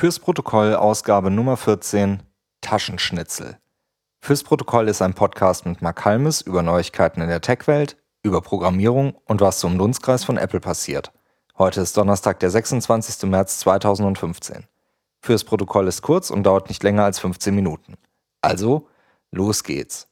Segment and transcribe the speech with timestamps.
[0.00, 2.22] Fürs Protokoll Ausgabe Nummer 14
[2.62, 3.58] Taschenschnitzel.
[4.22, 9.18] Fürs Protokoll ist ein Podcast mit Mark Halmes über Neuigkeiten in der Tech-Welt, über Programmierung
[9.26, 11.12] und was im Dunstkreis von Apple passiert.
[11.58, 13.28] Heute ist Donnerstag, der 26.
[13.28, 14.64] März 2015.
[15.20, 17.98] Fürs Protokoll ist kurz und dauert nicht länger als 15 Minuten.
[18.40, 18.88] Also,
[19.32, 20.09] los geht's.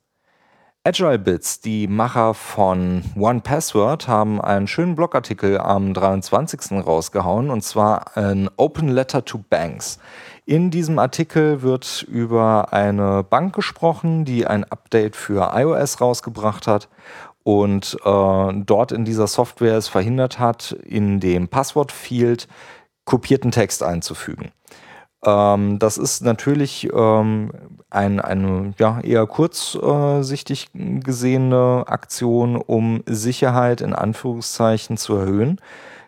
[0.88, 6.82] Agile Bits, die Macher von One Password, haben einen schönen Blogartikel am 23.
[6.82, 9.98] rausgehauen und zwar ein Open Letter to Banks.
[10.46, 16.88] In diesem Artikel wird über eine Bank gesprochen, die ein Update für iOS rausgebracht hat
[17.42, 22.48] und äh, dort in dieser Software es verhindert hat, in dem Passwortfield
[23.04, 24.52] kopierten Text einzufügen.
[25.24, 27.50] Ähm, das ist natürlich ähm,
[27.90, 35.60] ein, eine ja, eher kurzsichtig gesehene Aktion, um Sicherheit in Anführungszeichen zu erhöhen,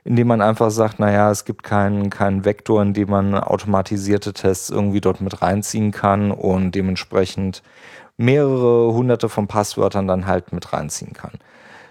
[0.05, 4.71] indem man einfach sagt, naja, es gibt keinen, keinen Vektor, in dem man automatisierte Tests
[4.71, 7.63] irgendwie dort mit reinziehen kann und dementsprechend
[8.17, 11.33] mehrere hunderte von Passwörtern dann halt mit reinziehen kann.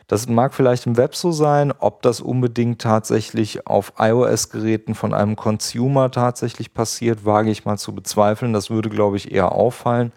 [0.09, 5.35] Das mag vielleicht im Web so sein, ob das unbedingt tatsächlich auf iOS-Geräten von einem
[5.35, 8.51] Consumer tatsächlich passiert, wage ich mal zu bezweifeln.
[8.51, 10.11] Das würde, glaube ich, eher auffallen.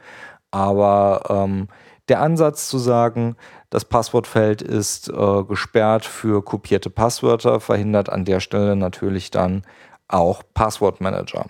[0.51, 1.69] Aber ähm,
[2.09, 3.37] der Ansatz zu sagen,
[3.69, 9.63] das Passwortfeld ist äh, gesperrt für kopierte Passwörter, verhindert an der Stelle natürlich dann
[10.09, 11.45] auch Passwortmanager.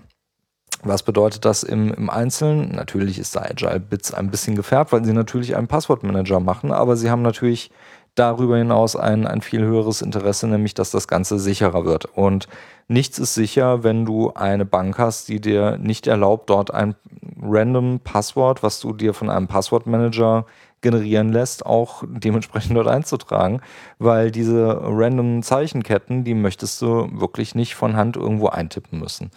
[0.83, 2.73] Was bedeutet das im, im Einzelnen?
[2.73, 6.97] Natürlich ist da Agile Bits ein bisschen gefärbt, weil sie natürlich einen Passwortmanager machen, aber
[6.97, 7.71] sie haben natürlich
[8.15, 12.05] darüber hinaus ein, ein viel höheres Interesse, nämlich dass das Ganze sicherer wird.
[12.05, 12.49] Und
[12.89, 16.95] nichts ist sicher, wenn du eine Bank hast, die dir nicht erlaubt, dort ein
[17.41, 20.47] random Passwort, was du dir von einem Passwortmanager
[20.83, 23.61] generieren lässt, auch dementsprechend dort einzutragen,
[23.99, 29.31] weil diese random Zeichenketten, die möchtest du wirklich nicht von Hand irgendwo eintippen müssen.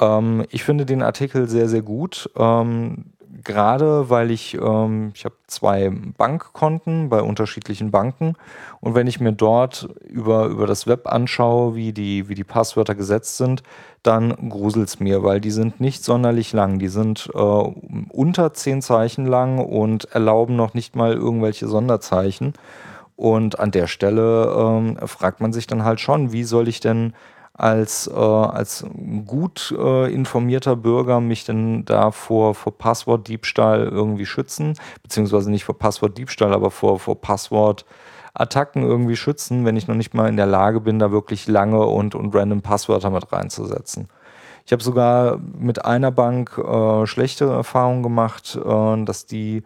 [0.00, 2.28] Ähm, ich finde den Artikel sehr, sehr gut.
[2.36, 3.12] Ähm,
[3.44, 8.34] gerade weil ich, ähm, ich habe zwei Bankkonten bei unterschiedlichen Banken
[8.80, 12.94] und wenn ich mir dort über, über das Web anschaue, wie die, wie die Passwörter
[12.94, 13.62] gesetzt sind,
[14.02, 16.78] dann gruselt es mir, weil die sind nicht sonderlich lang.
[16.78, 22.54] Die sind äh, unter zehn Zeichen lang und erlauben noch nicht mal irgendwelche Sonderzeichen.
[23.16, 27.14] Und an der Stelle ähm, fragt man sich dann halt schon, wie soll ich denn
[27.58, 28.86] als, äh, als
[29.26, 35.76] gut äh, informierter Bürger mich denn da vor, vor Passwortdiebstahl irgendwie schützen, beziehungsweise nicht vor
[35.76, 40.80] Passwortdiebstahl, aber vor, vor Passwortattacken irgendwie schützen, wenn ich noch nicht mal in der Lage
[40.80, 44.08] bin, da wirklich lange und, und random Passwörter mit reinzusetzen.
[44.64, 49.64] Ich habe sogar mit einer Bank äh, schlechte Erfahrungen gemacht, äh, dass die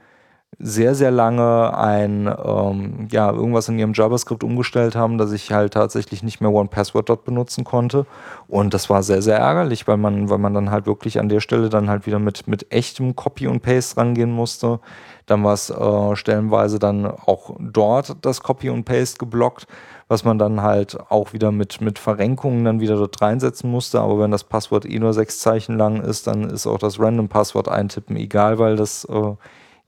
[0.59, 5.73] sehr, sehr lange ein, ähm, ja, irgendwas in ihrem JavaScript umgestellt haben, dass ich halt
[5.73, 8.07] tatsächlich nicht mehr OnePassword dort benutzen konnte.
[8.49, 11.41] Und das war sehr, sehr ärgerlich, weil man, weil man dann halt wirklich an der
[11.41, 14.79] Stelle dann halt wieder mit, mit echtem Copy und Paste rangehen musste.
[15.27, 19.67] Dann war es äh, stellenweise dann auch dort das Copy und Paste geblockt,
[20.09, 24.01] was man dann halt auch wieder mit, mit Verrenkungen dann wieder dort reinsetzen musste.
[24.01, 27.69] Aber wenn das Passwort eh nur sechs Zeichen lang ist, dann ist auch das Random-Passwort
[27.69, 29.35] eintippen egal, weil das äh,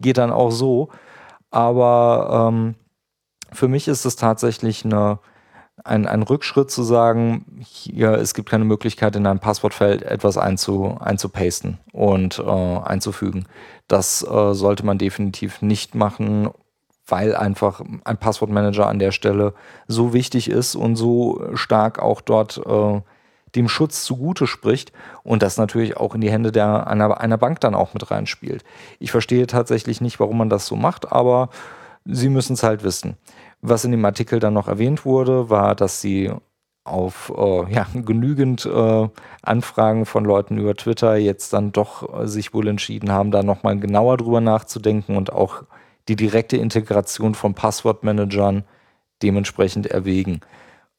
[0.04, 0.90] geht dann auch so.
[1.50, 2.76] Aber ähm,
[3.52, 5.18] für mich ist es tatsächlich eine,
[5.82, 10.96] ein, ein Rückschritt zu sagen, hier, es gibt keine Möglichkeit, in einem Passwortfeld etwas einzu,
[11.00, 13.46] einzupasten und äh, einzufügen.
[13.88, 16.50] Das äh, sollte man definitiv nicht machen,
[17.06, 19.54] weil einfach ein Passwortmanager an der Stelle
[19.88, 23.00] so wichtig ist und so stark auch dort äh,
[23.54, 24.92] dem Schutz zugute spricht
[25.22, 28.64] und das natürlich auch in die Hände der, einer, einer Bank dann auch mit reinspielt.
[28.98, 31.50] Ich verstehe tatsächlich nicht, warum man das so macht, aber
[32.04, 33.16] sie müssen es halt wissen.
[33.62, 36.32] Was in dem Artikel dann noch erwähnt wurde, war, dass sie
[36.84, 39.08] auf äh, ja, genügend äh,
[39.42, 43.78] Anfragen von Leuten über Twitter jetzt dann doch äh, sich wohl entschieden haben, da nochmal
[43.78, 45.62] genauer drüber nachzudenken und auch
[46.08, 48.64] die direkte Integration von Passwortmanagern
[49.22, 50.40] dementsprechend erwägen.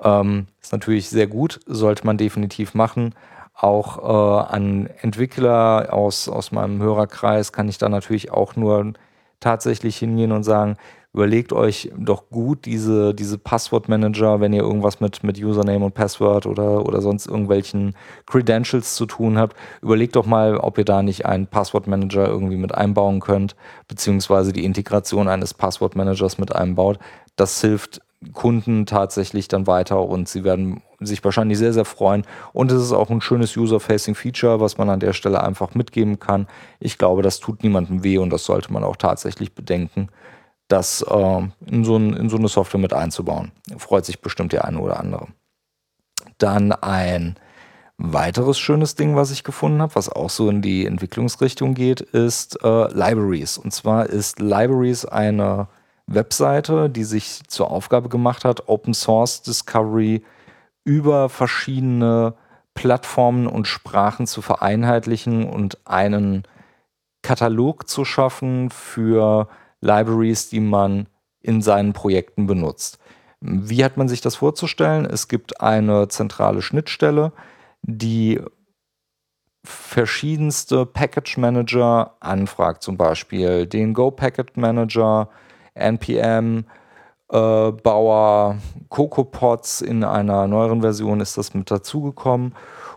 [0.03, 3.15] Ähm, ist natürlich sehr gut, sollte man definitiv machen.
[3.53, 8.93] Auch äh, an Entwickler aus, aus meinem Hörerkreis kann ich da natürlich auch nur
[9.39, 10.77] tatsächlich hingehen und sagen,
[11.15, 16.45] überlegt euch doch gut diese, diese Passwortmanager, wenn ihr irgendwas mit, mit Username und Passwort
[16.45, 17.95] oder, oder sonst irgendwelchen
[18.25, 19.55] Credentials zu tun habt.
[19.81, 23.55] Überlegt doch mal, ob ihr da nicht einen Passwortmanager irgendwie mit einbauen könnt,
[23.87, 26.99] beziehungsweise die Integration eines Passwortmanagers mit einbaut.
[27.37, 28.01] Das hilft
[28.33, 32.25] Kunden tatsächlich dann weiter und sie werden sich wahrscheinlich sehr, sehr freuen.
[32.53, 36.47] Und es ist auch ein schönes User-Facing-Feature, was man an der Stelle einfach mitgeben kann.
[36.79, 40.09] Ich glaube, das tut niemandem weh und das sollte man auch tatsächlich bedenken,
[40.67, 43.51] das äh, in, so ein, in so eine Software mit einzubauen.
[43.77, 45.27] Freut sich bestimmt der eine oder andere.
[46.37, 47.35] Dann ein
[47.97, 52.61] Weiteres schönes Ding, was ich gefunden habe, was auch so in die Entwicklungsrichtung geht, ist
[52.61, 53.57] äh, Libraries.
[53.57, 55.67] Und zwar ist Libraries eine
[56.07, 60.23] Webseite, die sich zur Aufgabe gemacht hat, Open Source Discovery
[60.83, 62.35] über verschiedene
[62.75, 66.43] Plattformen und Sprachen zu vereinheitlichen und einen
[67.23, 69.47] Katalog zu schaffen für
[69.81, 71.07] Libraries, die man
[71.41, 72.99] in seinen Projekten benutzt.
[73.39, 75.05] Wie hat man sich das vorzustellen?
[75.05, 77.31] Es gibt eine zentrale Schnittstelle,
[77.81, 78.41] die
[79.63, 85.29] verschiedenste Package Manager anfragt, zum Beispiel den Go Packet Manager,
[85.75, 86.65] NPM,
[87.29, 88.57] äh, Bauer,
[88.89, 92.53] CocoaPods in einer neueren Version ist das mit dazugekommen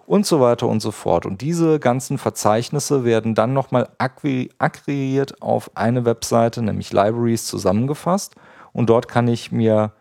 [0.07, 1.27] und so weiter und so fort.
[1.27, 8.35] Und diese ganzen Verzeichnisse werden dann nochmal aggregiert auf eine Webseite, nämlich Libraries, zusammengefasst.
[8.73, 9.93] Und dort kann ich mir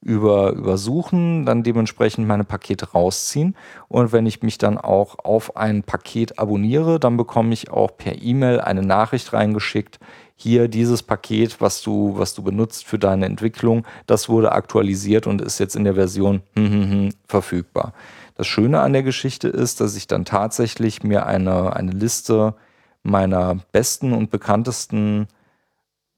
[0.00, 3.56] über, über Suchen dann dementsprechend meine Pakete rausziehen.
[3.88, 8.22] Und wenn ich mich dann auch auf ein Paket abonniere, dann bekomme ich auch per
[8.22, 9.98] E-Mail eine Nachricht reingeschickt.
[10.38, 15.40] Hier dieses Paket, was du, was du benutzt für deine Entwicklung, das wurde aktualisiert und
[15.40, 16.42] ist jetzt in der Version
[17.26, 17.94] verfügbar.
[18.36, 22.54] Das Schöne an der Geschichte ist, dass ich dann tatsächlich mir eine, eine Liste
[23.02, 25.26] meiner besten und bekanntesten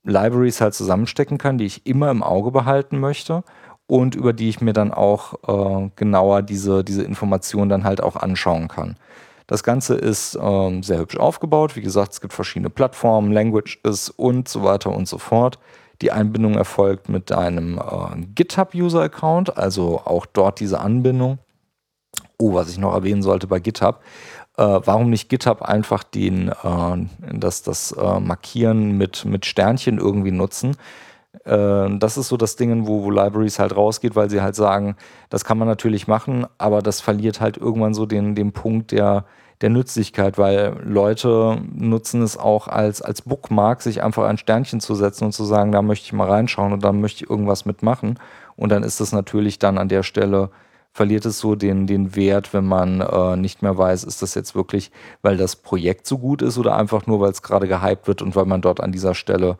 [0.03, 3.43] Libraries halt zusammenstecken kann, die ich immer im Auge behalten möchte
[3.87, 8.15] und über die ich mir dann auch äh, genauer diese, diese Informationen dann halt auch
[8.15, 8.97] anschauen kann.
[9.49, 11.75] Das Ganze ist ähm, sehr hübsch aufgebaut.
[11.75, 15.57] Wie gesagt, es gibt verschiedene Plattformen, Languages und so weiter und so fort.
[16.03, 21.39] Die Einbindung erfolgt mit einem äh, GitHub-User-Account, also auch dort diese Anbindung.
[22.37, 24.01] Oh, was ich noch erwähnen sollte bei GitHub.
[24.55, 30.29] Äh, warum nicht GitHub einfach den, äh, das, das äh, Markieren mit, mit Sternchen irgendwie
[30.31, 30.77] nutzen?
[31.45, 34.95] Äh, das ist so das Ding, wo, wo Libraries halt rausgeht, weil sie halt sagen,
[35.29, 39.25] das kann man natürlich machen, aber das verliert halt irgendwann so den, den Punkt der,
[39.61, 44.95] der Nützlichkeit, weil Leute nutzen es auch als, als Bookmark, sich einfach ein Sternchen zu
[44.95, 48.19] setzen und zu sagen, da möchte ich mal reinschauen und dann möchte ich irgendwas mitmachen.
[48.55, 50.49] Und dann ist das natürlich dann an der Stelle
[50.91, 54.55] verliert es so den, den Wert, wenn man äh, nicht mehr weiß, ist das jetzt
[54.55, 54.91] wirklich,
[55.21, 58.35] weil das Projekt so gut ist oder einfach nur, weil es gerade gehypt wird und
[58.35, 59.57] weil man dort an dieser Stelle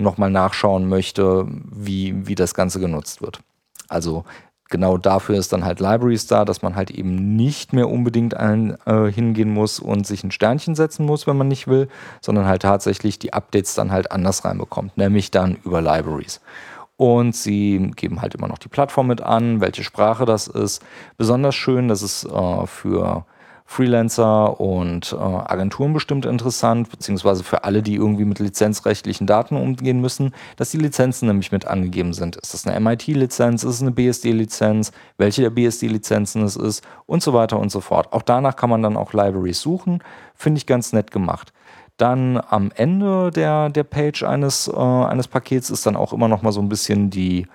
[0.00, 3.40] nochmal nachschauen möchte, wie, wie das Ganze genutzt wird.
[3.88, 4.24] Also
[4.70, 8.76] genau dafür ist dann halt Libraries da, dass man halt eben nicht mehr unbedingt ein,
[8.86, 11.88] äh, hingehen muss und sich ein Sternchen setzen muss, wenn man nicht will,
[12.20, 16.40] sondern halt tatsächlich die Updates dann halt anders reinbekommt, nämlich dann über Libraries.
[16.96, 20.82] Und sie geben halt immer noch die Plattform mit an, welche Sprache das ist.
[21.16, 23.24] Besonders schön, dass es äh, für
[23.70, 30.00] Freelancer und äh, Agenturen bestimmt interessant, beziehungsweise für alle, die irgendwie mit lizenzrechtlichen Daten umgehen
[30.00, 32.34] müssen, dass die Lizenzen nämlich mit angegeben sind.
[32.34, 37.32] Ist das eine MIT-Lizenz, ist es eine BSD-Lizenz, welche der BSD-Lizenzen es ist und so
[37.32, 38.12] weiter und so fort.
[38.12, 40.02] Auch danach kann man dann auch Libraries suchen,
[40.34, 41.52] finde ich ganz nett gemacht.
[41.96, 46.42] Dann am Ende der, der Page eines, äh, eines Pakets ist dann auch immer noch
[46.42, 47.46] mal so ein bisschen die,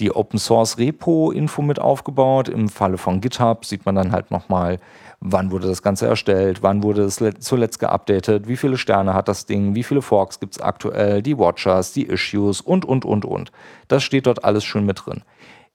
[0.00, 2.48] die Open Source Repo Info mit aufgebaut.
[2.48, 4.78] Im Falle von GitHub sieht man dann halt nochmal,
[5.20, 9.46] wann wurde das Ganze erstellt, wann wurde es zuletzt geupdatet, wie viele Sterne hat das
[9.46, 13.52] Ding, wie viele Forks gibt es aktuell, die Watchers, die Issues und, und, und, und.
[13.88, 15.22] Das steht dort alles schön mit drin.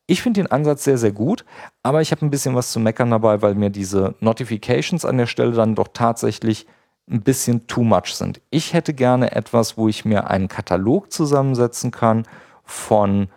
[0.05, 1.45] Ich finde den Ansatz sehr, sehr gut,
[1.81, 5.27] aber ich habe ein bisschen was zu meckern dabei, weil mir diese Notifications an der
[5.27, 6.67] Stelle dann doch tatsächlich
[7.09, 8.41] ein bisschen too much sind.
[8.49, 12.23] Ich hätte gerne etwas, wo ich mir einen Katalog zusammensetzen kann
[12.63, 13.27] von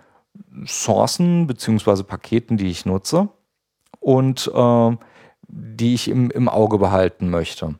[0.64, 2.02] Sourcen bzw.
[2.02, 3.28] Paketen, die ich nutze
[4.00, 4.96] und äh,
[5.48, 7.74] die ich im, im Auge behalten möchte.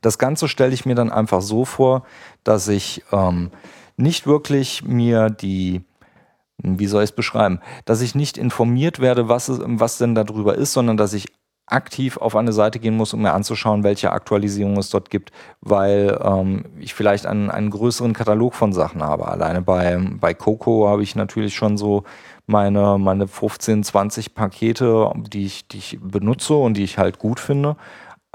[0.00, 2.04] Das Ganze stelle ich mir dann einfach so vor,
[2.44, 3.50] dass ich ähm,
[3.96, 5.82] nicht wirklich mir die,
[6.58, 10.72] wie soll ich es beschreiben, dass ich nicht informiert werde, was, was denn darüber ist,
[10.72, 11.26] sondern dass ich
[11.66, 16.18] aktiv auf eine Seite gehen muss, um mir anzuschauen, welche Aktualisierungen es dort gibt, weil
[16.22, 19.26] ähm, ich vielleicht einen, einen größeren Katalog von Sachen habe.
[19.26, 22.04] Alleine bei, bei Coco habe ich natürlich schon so
[22.46, 27.40] meine, meine 15, 20 Pakete, die ich, die ich benutze und die ich halt gut
[27.40, 27.76] finde,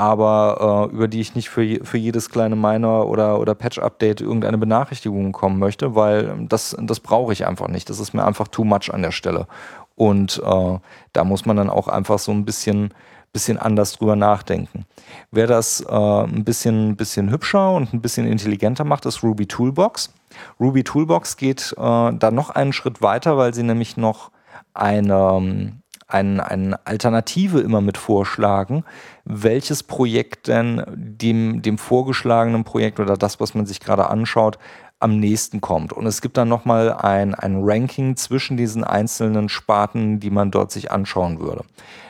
[0.02, 4.58] aber äh, über die ich nicht für, für jedes kleine Miner oder, oder Patch-Update irgendeine
[4.58, 7.90] Benachrichtigung bekommen möchte, weil das, das brauche ich einfach nicht.
[7.90, 9.48] Das ist mir einfach too much an der Stelle.
[9.96, 10.80] Und äh,
[11.14, 12.94] da muss man dann auch einfach so ein bisschen
[13.34, 14.86] bisschen anders drüber nachdenken.
[15.32, 20.14] Wer das äh, ein bisschen, bisschen hübscher und ein bisschen intelligenter macht, ist Ruby Toolbox.
[20.60, 24.32] Ruby Toolbox geht äh, da noch einen Schritt weiter, weil sie nämlich noch
[24.74, 25.74] eine,
[26.08, 28.84] eine, eine Alternative immer mit vorschlagen,
[29.24, 34.58] welches Projekt denn dem, dem vorgeschlagenen Projekt oder das, was man sich gerade anschaut,
[35.02, 35.94] am nächsten kommt.
[35.94, 40.72] Und es gibt dann nochmal ein, ein Ranking zwischen diesen einzelnen Sparten, die man dort
[40.72, 41.64] sich anschauen würde.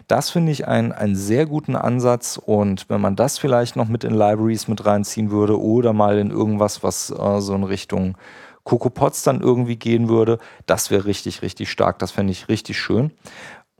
[0.07, 4.03] Das finde ich einen, einen sehr guten Ansatz und wenn man das vielleicht noch mit
[4.03, 8.17] in Libraries mit reinziehen würde oder mal in irgendwas, was äh, so in Richtung
[8.65, 11.97] CocoaPods dann irgendwie gehen würde, das wäre richtig, richtig stark.
[11.99, 13.11] Das fände ich richtig schön.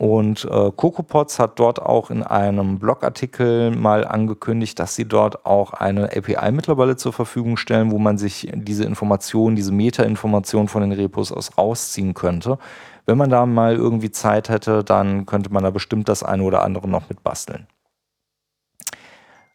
[0.01, 5.73] Und äh, CocoaPods hat dort auch in einem Blogartikel mal angekündigt, dass sie dort auch
[5.73, 10.91] eine API mittlerweile zur Verfügung stellen, wo man sich diese Informationen, diese Meta-Informationen von den
[10.91, 12.57] Repos aus rausziehen könnte.
[13.05, 16.63] Wenn man da mal irgendwie Zeit hätte, dann könnte man da bestimmt das eine oder
[16.63, 17.67] andere noch mit basteln.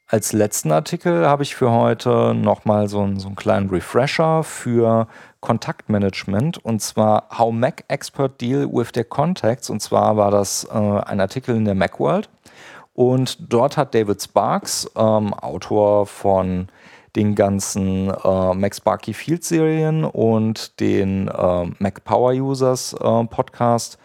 [0.09, 5.09] Als letzten Artikel habe ich für heute nochmal so, einen, so einen kleinen Refresher für
[5.41, 9.69] Kontaktmanagement und zwar How Mac Expert Deal with Their Contacts.
[9.69, 12.29] Und zwar war das äh, ein Artikel in der Macworld.
[12.95, 16.69] Und dort hat David Sparks, ähm, Autor von
[17.17, 23.99] den ganzen äh, Mac Sparky Field Serien und den äh, Mac Power Users äh, Podcast,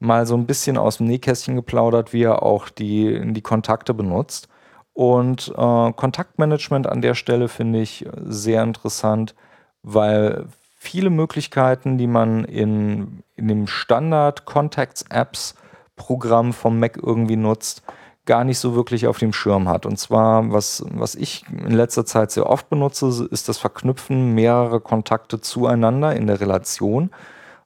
[0.00, 4.48] mal so ein bisschen aus dem Nähkästchen geplaudert, wie er auch die, die Kontakte benutzt.
[4.94, 9.34] Und äh, Kontaktmanagement an der Stelle finde ich sehr interessant,
[9.82, 10.46] weil
[10.78, 15.54] viele Möglichkeiten, die man in, in dem Standard Contacts Apps
[15.96, 17.82] Programm vom Mac irgendwie nutzt,
[18.24, 19.86] gar nicht so wirklich auf dem Schirm hat.
[19.86, 24.80] Und zwar, was, was ich in letzter Zeit sehr oft benutze, ist das Verknüpfen mehrerer
[24.80, 27.10] Kontakte zueinander in der Relation.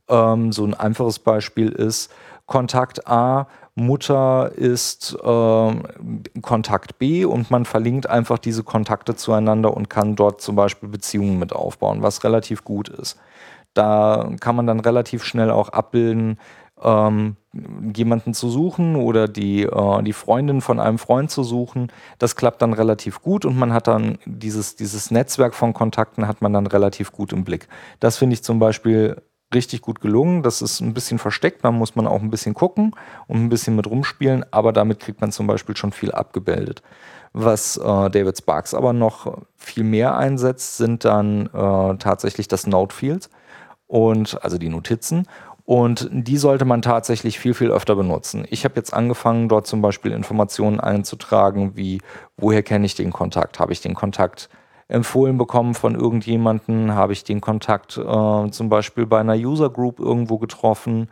[0.08, 2.10] Ähm, so ein einfaches Beispiel ist,
[2.46, 5.74] Kontakt A Mutter ist äh,
[6.40, 11.38] Kontakt B und man verlinkt einfach diese Kontakte zueinander und kann dort zum Beispiel Beziehungen
[11.38, 13.18] mit aufbauen, was relativ gut ist.
[13.74, 16.38] Da kann man dann relativ schnell auch abbilden,
[16.82, 17.36] ähm,
[17.94, 21.92] jemanden zu suchen oder die, äh, die Freundin von einem Freund zu suchen.
[22.18, 26.40] Das klappt dann relativ gut und man hat dann dieses, dieses Netzwerk von Kontakten hat
[26.40, 27.68] man dann relativ gut im Blick.
[28.00, 29.20] Das finde ich zum Beispiel
[29.54, 30.42] richtig gut gelungen.
[30.42, 32.94] Das ist ein bisschen versteckt, da muss man auch ein bisschen gucken
[33.26, 36.82] und ein bisschen mit rumspielen, aber damit kriegt man zum Beispiel schon viel abgebildet.
[37.32, 43.28] Was äh, David Sparks aber noch viel mehr einsetzt, sind dann äh, tatsächlich das Notefield
[43.86, 45.26] und also die Notizen.
[45.66, 48.46] Und die sollte man tatsächlich viel, viel öfter benutzen.
[48.50, 52.00] Ich habe jetzt angefangen, dort zum Beispiel Informationen einzutragen, wie
[52.36, 53.58] woher kenne ich den Kontakt?
[53.58, 54.48] Habe ich den Kontakt
[54.88, 59.98] empfohlen bekommen von irgendjemanden, habe ich den Kontakt äh, zum Beispiel bei einer User Group
[60.00, 61.08] irgendwo getroffen.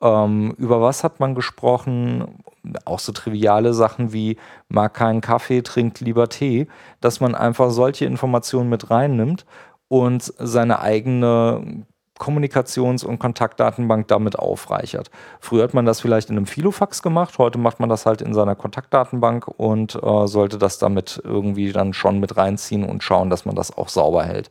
[0.00, 2.42] Ähm, über was hat man gesprochen?
[2.84, 4.36] Auch so triviale Sachen wie
[4.68, 6.68] mag keinen Kaffee, trinkt lieber Tee,
[7.00, 9.46] dass man einfach solche Informationen mit reinnimmt
[9.88, 11.84] und seine eigene
[12.18, 15.10] Kommunikations- und Kontaktdatenbank damit aufreichert.
[15.40, 18.34] Früher hat man das vielleicht in einem Filofax gemacht, heute macht man das halt in
[18.34, 23.44] seiner Kontaktdatenbank und äh, sollte das damit irgendwie dann schon mit reinziehen und schauen, dass
[23.44, 24.50] man das auch sauber hält.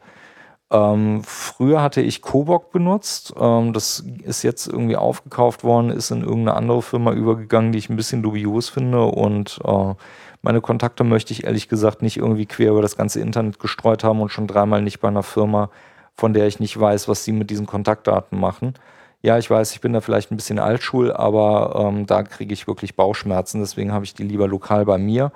[0.69, 3.33] Ähm, früher hatte ich Kobok benutzt.
[3.39, 7.89] Ähm, das ist jetzt irgendwie aufgekauft worden, ist in irgendeine andere Firma übergegangen, die ich
[7.89, 9.05] ein bisschen dubios finde.
[9.05, 9.93] Und äh,
[10.41, 14.19] meine Kontakte möchte ich ehrlich gesagt nicht irgendwie quer über das ganze Internet gestreut haben
[14.21, 15.69] und schon dreimal nicht bei einer Firma
[16.17, 18.73] von der ich nicht weiß, was sie mit diesen Kontaktdaten machen.
[19.21, 22.67] Ja, ich weiß, ich bin da vielleicht ein bisschen altschul, aber ähm, da kriege ich
[22.67, 23.61] wirklich Bauchschmerzen.
[23.61, 25.31] Deswegen habe ich die lieber lokal bei mir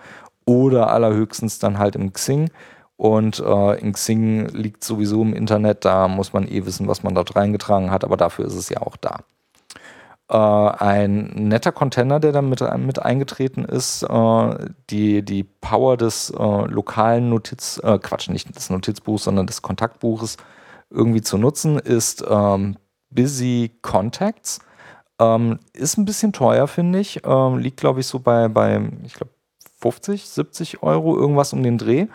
[0.45, 2.49] oder allerhöchstens dann halt im Xing.
[2.97, 7.15] Und äh, in Xing liegt sowieso im Internet, da muss man eh wissen, was man
[7.15, 9.21] dort reingetragen hat, aber dafür ist es ja auch da.
[10.29, 14.55] Äh, ein netter Container, der da mit, mit eingetreten ist, äh,
[14.91, 20.37] die, die Power des äh, lokalen Notiz, äh, Quatsch, nicht des Notizbuchs, sondern des Kontaktbuches
[20.91, 22.77] irgendwie zu nutzen, ist ähm,
[23.09, 24.59] Busy Contacts.
[25.19, 27.21] Ähm, ist ein bisschen teuer, finde ich.
[27.25, 29.31] Ähm, liegt, glaube ich, so bei, bei ich glaube,
[29.81, 32.07] 50, 70 Euro, irgendwas um den Dreh.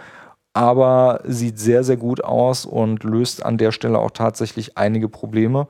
[0.55, 5.69] Aber sieht sehr, sehr gut aus und löst an der Stelle auch tatsächlich einige Probleme,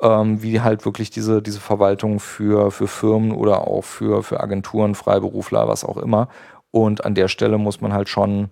[0.00, 4.94] ähm, wie halt wirklich diese, diese Verwaltung für, für Firmen oder auch für, für Agenturen,
[4.94, 6.28] Freiberufler, was auch immer.
[6.72, 8.50] Und an der Stelle muss man halt schon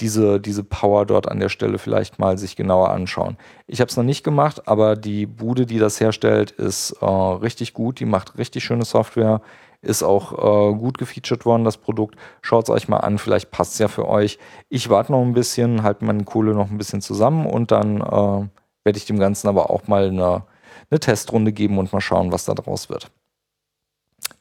[0.00, 3.36] diese, diese Power dort an der Stelle vielleicht mal sich genauer anschauen.
[3.66, 7.74] Ich habe es noch nicht gemacht, aber die Bude, die das herstellt, ist äh, richtig
[7.74, 8.00] gut.
[8.00, 9.40] Die macht richtig schöne Software,
[9.82, 12.16] ist auch äh, gut gefeatured worden, das Produkt.
[12.42, 14.38] Schaut es euch mal an, vielleicht passt es ja für euch.
[14.68, 18.48] Ich warte noch ein bisschen, halte meine Kohle noch ein bisschen zusammen und dann äh,
[18.84, 20.44] werde ich dem Ganzen aber auch mal eine,
[20.90, 23.10] eine Testrunde geben und mal schauen, was da draus wird.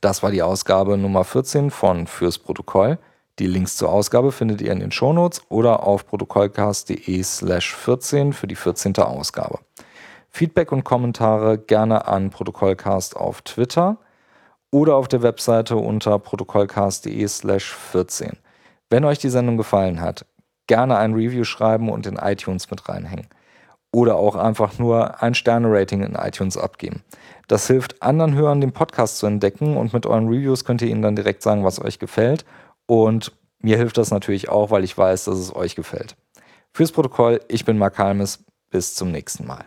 [0.02, 2.98] Das war die Ausgabe Nummer 14 von Fürs Protokoll.
[3.40, 8.48] Die Links zur Ausgabe findet ihr in den Shownotes oder auf protokollcast.de slash 14 für
[8.48, 8.98] die 14.
[8.98, 9.60] Ausgabe.
[10.30, 13.98] Feedback und Kommentare gerne an Protokollcast auf Twitter
[14.72, 18.34] oder auf der Webseite unter protokollcast.de slash 14.
[18.90, 20.26] Wenn euch die Sendung gefallen hat,
[20.68, 23.28] gerne ein Review schreiben und in iTunes mit reinhängen.
[23.92, 27.02] oder auch einfach nur ein Sterne-Rating in iTunes abgeben.
[27.48, 31.02] Das hilft anderen Hörern, den Podcast zu entdecken und mit euren Reviews könnt ihr ihnen
[31.02, 32.46] dann direkt sagen, was euch gefällt.
[32.90, 36.16] Und mir hilft das natürlich auch, weil ich weiß, dass es euch gefällt.
[36.72, 38.44] Fürs Protokoll, ich bin Mark Halmes.
[38.72, 39.66] Bis zum nächsten Mal.